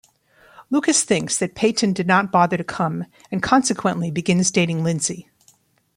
Lucas 0.71 1.03
thinks 1.03 1.37
that 1.37 1.53
Peyton 1.53 1.93
did 1.93 2.07
not 2.07 2.31
bother 2.31 2.57
to 2.57 2.63
come, 2.63 3.05
and 3.29 3.39
consequently 3.43 4.09
begins 4.09 4.49
dating 4.49 4.83
Lindsey. 4.83 5.29